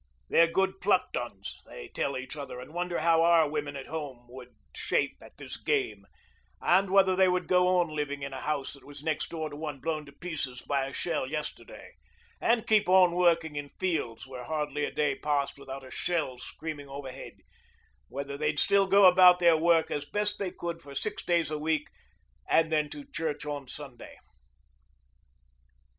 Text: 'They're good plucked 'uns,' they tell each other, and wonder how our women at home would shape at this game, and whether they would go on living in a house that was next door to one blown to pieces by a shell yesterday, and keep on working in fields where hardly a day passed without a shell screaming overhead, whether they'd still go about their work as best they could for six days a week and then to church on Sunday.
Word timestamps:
'They're 0.29 0.47
good 0.51 0.81
plucked 0.81 1.15
'uns,' 1.15 1.59
they 1.67 1.87
tell 1.89 2.17
each 2.17 2.35
other, 2.35 2.59
and 2.59 2.73
wonder 2.73 3.01
how 3.01 3.21
our 3.21 3.47
women 3.47 3.75
at 3.75 3.85
home 3.85 4.25
would 4.27 4.55
shape 4.75 5.15
at 5.21 5.37
this 5.37 5.57
game, 5.57 6.07
and 6.59 6.89
whether 6.89 7.15
they 7.15 7.27
would 7.27 7.47
go 7.47 7.67
on 7.77 7.87
living 7.87 8.23
in 8.23 8.33
a 8.33 8.41
house 8.41 8.73
that 8.73 8.83
was 8.83 9.03
next 9.03 9.29
door 9.29 9.47
to 9.47 9.55
one 9.55 9.79
blown 9.79 10.03
to 10.03 10.11
pieces 10.11 10.63
by 10.63 10.87
a 10.87 10.91
shell 10.91 11.27
yesterday, 11.29 11.93
and 12.39 12.65
keep 12.65 12.89
on 12.89 13.11
working 13.13 13.55
in 13.55 13.69
fields 13.79 14.25
where 14.25 14.45
hardly 14.45 14.85
a 14.85 14.91
day 14.91 15.13
passed 15.13 15.59
without 15.59 15.83
a 15.85 15.91
shell 15.91 16.39
screaming 16.39 16.89
overhead, 16.89 17.33
whether 18.07 18.35
they'd 18.37 18.57
still 18.57 18.87
go 18.87 19.05
about 19.05 19.37
their 19.37 19.55
work 19.55 19.91
as 19.91 20.03
best 20.03 20.39
they 20.39 20.49
could 20.49 20.81
for 20.81 20.95
six 20.95 21.23
days 21.23 21.51
a 21.51 21.59
week 21.59 21.89
and 22.49 22.71
then 22.71 22.89
to 22.89 23.05
church 23.11 23.45
on 23.45 23.67
Sunday. 23.67 24.17